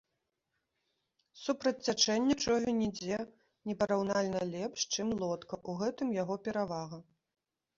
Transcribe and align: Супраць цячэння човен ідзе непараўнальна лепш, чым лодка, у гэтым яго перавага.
Супраць 1.41 1.85
цячэння 1.89 2.35
човен 2.45 2.81
ідзе 2.87 3.19
непараўнальна 3.73 4.41
лепш, 4.53 4.79
чым 4.93 5.07
лодка, 5.21 5.61
у 5.75 5.77
гэтым 5.83 6.07
яго 6.23 6.35
перавага. 6.49 6.97